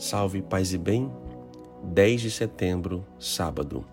[0.00, 1.12] Salve, paz e bem.
[1.84, 3.84] 10 de setembro, sábado.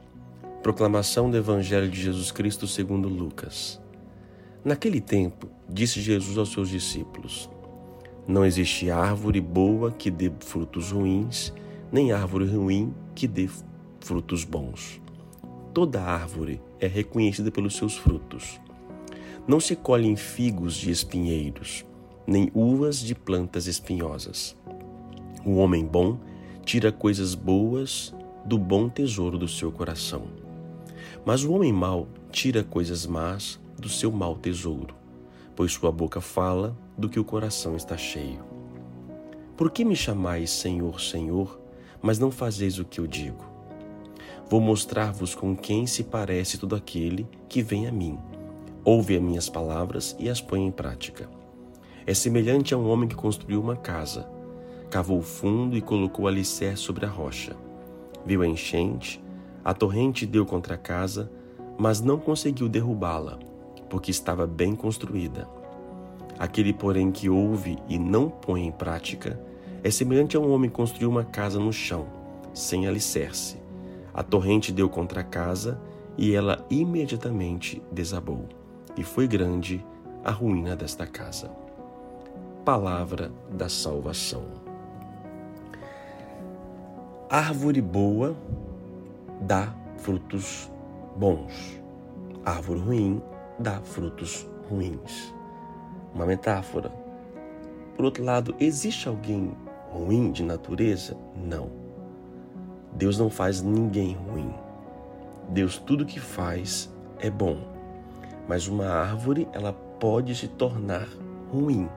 [0.64, 3.78] Proclamação do Evangelho de Jesus Cristo segundo Lucas.
[4.64, 7.50] Naquele tempo, disse Jesus aos seus discípulos:
[8.26, 11.54] Não existe árvore boa que dê frutos ruins,
[11.92, 13.50] nem árvore ruim que dê
[14.00, 15.02] frutos bons.
[15.74, 18.62] Toda árvore é reconhecida pelos seus frutos.
[19.46, 21.86] Não se colhem figos de espinheiros,
[22.26, 24.57] nem uvas de plantas espinhosas.
[25.48, 26.18] O homem bom
[26.66, 28.14] tira coisas boas
[28.44, 30.24] do bom tesouro do seu coração.
[31.26, 34.94] Mas o homem mau tira coisas más do seu mau tesouro,
[35.56, 38.44] pois sua boca fala do que o coração está cheio.
[39.56, 41.58] Por que me chamais Senhor, Senhor,
[42.02, 43.46] mas não fazeis o que eu digo?
[44.50, 48.20] Vou mostrar-vos com quem se parece todo aquele que vem a mim.
[48.84, 51.30] Ouve as minhas palavras e as põe em prática.
[52.06, 54.36] É semelhante a um homem que construiu uma casa
[54.90, 57.56] Cavou fundo e colocou o alicerce sobre a rocha.
[58.26, 59.22] Viu a enchente,
[59.64, 61.30] a torrente deu contra a casa,
[61.78, 63.38] mas não conseguiu derrubá-la,
[63.90, 65.48] porque estava bem construída.
[66.40, 69.40] Aquele, porém, que ouve e não põe em prática,
[69.84, 72.08] é semelhante a um homem que construiu uma casa no chão,
[72.54, 73.58] sem alicerce.
[74.14, 75.80] A torrente deu contra a casa
[76.18, 78.46] e ela imediatamente desabou,
[78.96, 79.86] e foi grande
[80.24, 81.52] a ruína desta casa.
[82.64, 84.67] Palavra da salvação.
[87.30, 88.38] Árvore boa
[89.42, 90.72] dá frutos
[91.18, 91.78] bons.
[92.46, 93.22] Árvore ruim
[93.60, 95.36] dá frutos ruins.
[96.16, 96.90] Uma metáfora.
[97.98, 99.52] Por outro lado, existe alguém
[99.92, 101.18] ruim de natureza?
[101.36, 101.70] Não.
[102.94, 104.54] Deus não faz ninguém ruim.
[105.50, 106.90] Deus tudo que faz
[107.20, 107.58] é bom.
[108.48, 111.10] Mas uma árvore, ela pode se tornar
[111.52, 111.90] ruim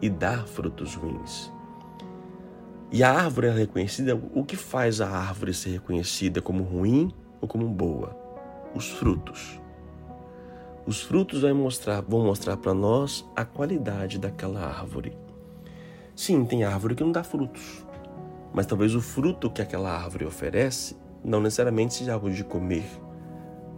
[0.00, 1.50] e dar frutos ruins.
[2.94, 7.48] E a árvore é reconhecida, o que faz a árvore ser reconhecida como ruim ou
[7.48, 8.14] como boa?
[8.74, 9.58] Os frutos.
[10.84, 15.16] Os frutos vão mostrar, vão mostrar para nós a qualidade daquela árvore.
[16.14, 17.82] Sim, tem árvore que não dá frutos,
[18.52, 20.94] mas talvez o fruto que aquela árvore oferece
[21.24, 22.84] não necessariamente seja algo de comer.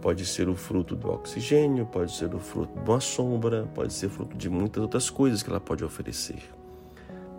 [0.01, 4.09] Pode ser o fruto do oxigênio, pode ser o fruto de uma sombra, pode ser
[4.09, 6.43] fruto de muitas outras coisas que ela pode oferecer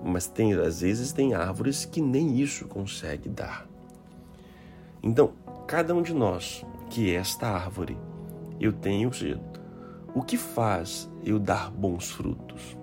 [0.07, 3.67] mas tem às vezes tem árvores que nem isso consegue dar.
[5.03, 5.33] Então,
[5.67, 7.99] cada um de nós que é esta árvore,
[8.61, 9.41] eu tenho, ou seja,
[10.15, 12.77] o que faz eu dar bons frutos?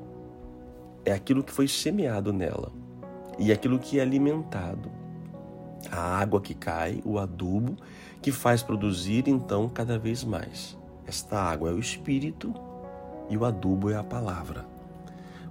[1.05, 2.71] É aquilo que foi semeado nela
[3.39, 4.91] e aquilo que é alimentado.
[5.91, 7.75] A água que cai, o adubo
[8.21, 10.77] que faz produzir então cada vez mais.
[11.05, 12.53] Esta água é o espírito
[13.29, 14.72] e o adubo é a palavra.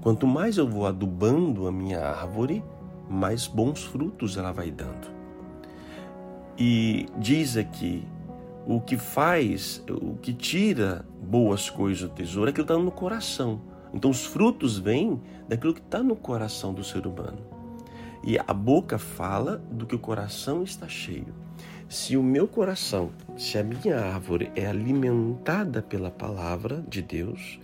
[0.03, 2.63] Quanto mais eu vou adubando a minha árvore,
[3.09, 5.09] mais bons frutos ela vai dando.
[6.59, 8.05] E diz aqui:
[8.67, 12.91] o que faz, o que tira boas coisas do tesouro é aquilo que está no
[12.91, 13.61] coração.
[13.95, 17.39] Então os frutos vêm daquilo que está no coração do ser humano.
[18.25, 21.33] E a boca fala do que o coração está cheio.
[21.89, 27.61] Se o meu coração, se a minha árvore é alimentada pela palavra de Deus,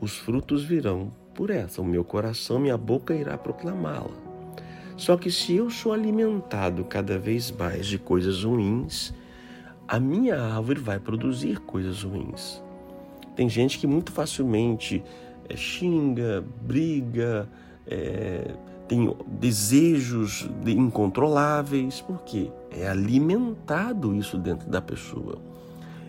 [0.00, 1.82] os frutos virão por essa.
[1.82, 4.10] O meu coração, minha boca irá proclamá-la.
[4.96, 9.12] Só que se eu sou alimentado cada vez mais de coisas ruins,
[9.86, 12.62] a minha árvore vai produzir coisas ruins.
[13.36, 15.04] Tem gente que muito facilmente
[15.48, 17.46] é, xinga, briga,
[17.86, 18.54] é,
[18.88, 25.38] tem desejos incontroláveis, porque é alimentado isso dentro da pessoa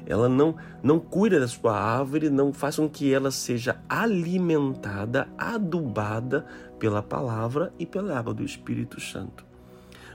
[0.08, 6.46] ela não, não cuida da sua árvore, não faz com que ela seja alimentada, adubada
[6.80, 9.46] pela palavra e pela água do Espírito Santo.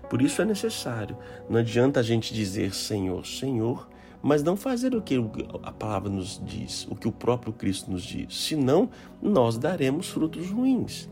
[0.09, 1.17] Por isso é necessário.
[1.49, 3.87] Não adianta a gente dizer Senhor, Senhor,
[4.23, 5.23] mas não fazer o que
[5.63, 8.47] a palavra nos diz, o que o próprio Cristo nos diz.
[8.47, 8.89] Senão,
[9.21, 11.11] nós daremos frutos ruins.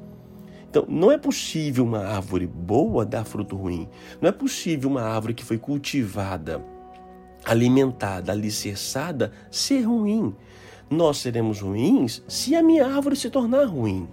[0.70, 3.88] Então, não é possível uma árvore boa dar fruto ruim.
[4.20, 6.64] Não é possível uma árvore que foi cultivada
[7.44, 10.34] alimentada, alicerçada, ser ruim.
[10.88, 14.08] Nós seremos ruins se a minha árvore se tornar ruim.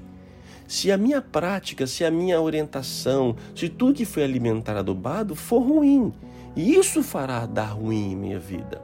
[0.68, 5.60] Se a minha prática, se a minha orientação, se tudo que foi alimentado, adubado, for
[5.60, 6.14] ruim.
[6.56, 8.82] E isso fará dar ruim em minha vida.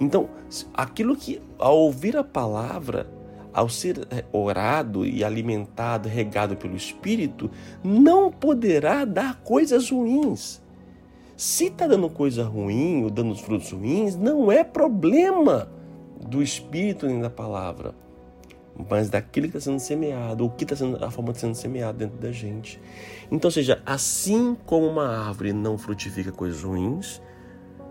[0.00, 0.28] Então,
[0.74, 3.08] aquilo que, ao ouvir a palavra,
[3.52, 7.50] ao ser eh, orado e alimentado, regado pelo Espírito,
[7.82, 10.60] não poderá dar coisas ruins.
[11.38, 15.70] Se está dando coisa ruim ou dando frutos ruins, não é problema
[16.20, 17.94] do Espírito nem da palavra.
[18.88, 21.98] mas daquele que está sendo semeado, ou que está sendo a forma de sendo semeado
[21.98, 22.80] dentro da gente.
[23.30, 27.20] Então, seja, assim como uma árvore não frutifica coisas ruins,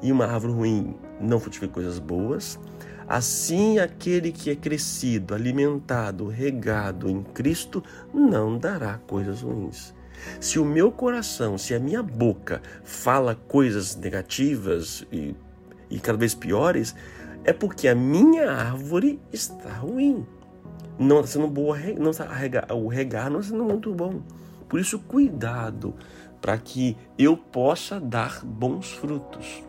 [0.01, 2.59] e uma árvore ruim não frutifica coisas boas,
[3.07, 7.83] assim aquele que é crescido, alimentado, regado em Cristo
[8.13, 9.93] não dará coisas ruins.
[10.39, 15.35] Se o meu coração, se a minha boca fala coisas negativas e,
[15.89, 16.95] e cada vez piores,
[17.43, 20.25] é porque a minha árvore está ruim.
[20.99, 22.27] Não está sendo boa, não está,
[22.73, 24.21] o regar não está sendo muito bom.
[24.67, 25.93] Por isso, cuidado
[26.41, 29.63] para que eu possa dar bons frutos.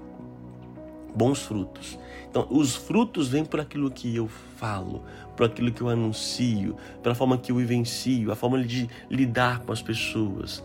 [1.15, 1.99] Bons frutos.
[2.31, 5.03] Então, os frutos vêm por aquilo que eu falo,
[5.39, 9.71] por aquilo que eu anuncio, pela forma que eu vivencio, a forma de lidar com
[9.71, 10.65] as pessoas.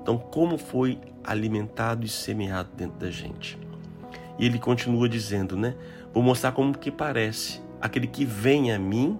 [0.00, 3.58] Então, como foi alimentado e semeado dentro da gente.
[4.38, 5.74] E ele continua dizendo, né?
[6.14, 9.18] Vou mostrar como que parece aquele que vem a mim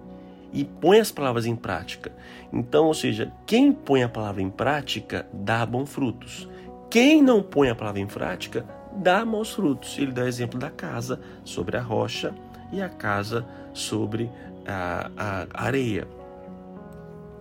[0.53, 2.13] e põe as palavras em prática.
[2.51, 6.47] Então, ou seja, quem põe a palavra em prática dá bons frutos.
[6.89, 8.65] Quem não põe a palavra em prática
[8.95, 9.97] dá maus frutos.
[9.97, 12.33] Ele dá o exemplo da casa sobre a rocha
[12.71, 14.29] e a casa sobre
[14.67, 16.07] a, a areia.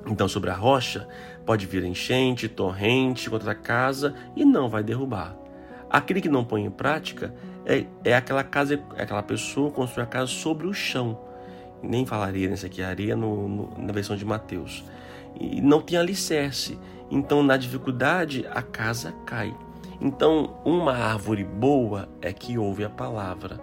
[0.06, 1.08] Então, sobre a rocha,
[1.46, 5.36] pode vir enchente, torrente contra a casa e não vai derrubar.
[5.88, 7.34] Aquele que não põe em prática
[7.64, 11.18] é, é aquela casa, é aquela pessoa que constrói a casa sobre o chão.
[11.82, 14.84] Nem falaria nisso aqui, areia no, no, na versão de Mateus.
[15.38, 16.78] E não tem alicerce.
[17.10, 19.54] Então, na dificuldade, a casa cai.
[20.00, 23.60] Então, uma árvore boa é que ouve a palavra,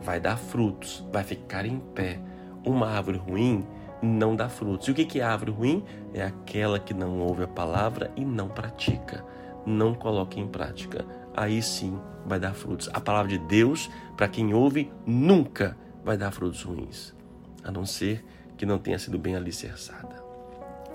[0.00, 2.18] vai dar frutos, vai ficar em pé.
[2.64, 3.66] Uma árvore ruim
[4.02, 4.88] não dá frutos.
[4.88, 5.84] E o que é árvore ruim?
[6.14, 9.24] É aquela que não ouve a palavra e não pratica,
[9.66, 11.04] não coloca em prática.
[11.36, 12.88] Aí sim vai dar frutos.
[12.92, 17.14] A palavra de Deus, para quem ouve, nunca vai dar frutos ruins,
[17.62, 18.24] a não ser
[18.56, 20.22] que não tenha sido bem alicerçada.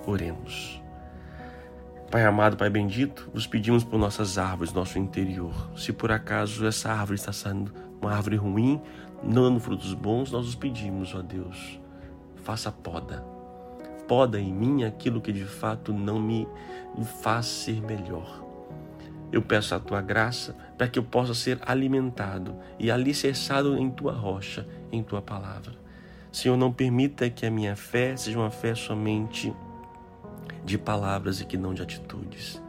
[0.05, 0.81] Oremos.
[2.11, 5.71] Pai amado, Pai bendito, vos pedimos por nossas árvores, nosso interior.
[5.75, 7.73] Se por acaso essa árvore está sendo
[8.05, 8.79] uma árvore ruim,
[9.23, 11.79] não dando frutos bons, nós os pedimos, ó Deus,
[12.35, 13.25] faça poda.
[14.07, 16.47] Poda em mim aquilo que de fato não me
[17.21, 18.43] faz ser melhor.
[19.31, 24.13] Eu peço a tua graça para que eu possa ser alimentado e alicerçado em tua
[24.13, 25.73] rocha, em tua palavra.
[26.31, 29.53] Senhor, não permita que a minha fé seja uma fé somente
[30.63, 32.61] de palavras e que não de atitudes.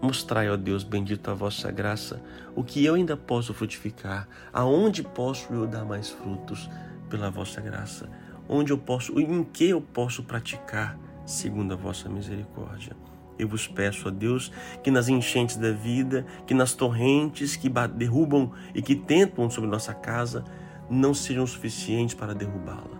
[0.00, 2.22] Mostrai, ó Deus bendito, a vossa graça,
[2.54, 6.70] o que eu ainda posso frutificar, aonde posso eu dar mais frutos
[7.10, 8.08] pela vossa graça,
[8.48, 10.96] onde eu posso, em que eu posso praticar
[11.26, 12.96] segundo a vossa misericórdia.
[13.36, 14.52] Eu vos peço, ó Deus,
[14.84, 19.94] que nas enchentes da vida, que nas torrentes que derrubam e que tentam sobre nossa
[19.94, 20.44] casa,
[20.88, 22.98] não sejam suficientes para derrubá-la.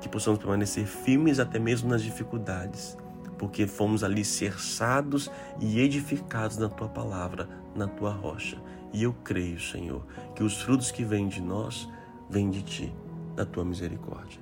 [0.00, 2.96] Que possamos permanecer firmes até mesmo nas dificuldades
[3.38, 5.30] porque fomos alicerçados
[5.60, 8.60] e edificados na tua palavra, na tua rocha.
[8.92, 10.04] E eu creio, Senhor,
[10.34, 11.88] que os frutos que vêm de nós
[12.30, 12.92] vêm de ti,
[13.34, 14.40] da tua misericórdia.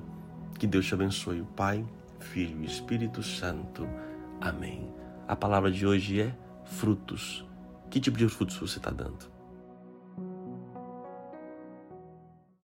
[0.59, 1.85] Que Deus te abençoe, o Pai,
[2.21, 3.87] Filho e Espírito Santo.
[4.41, 4.93] Amém.
[5.27, 7.45] A palavra de hoje é frutos.
[7.91, 9.34] Que tipo de frutos você está dando?